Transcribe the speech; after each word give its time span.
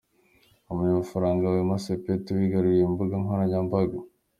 Umunyamafararga 0.69 1.53
Wema 1.53 1.75
Sepetu 1.85 2.27
wigaruriye 2.37 2.83
imbuga 2.85 3.15
nkoranyambaga. 3.21 3.97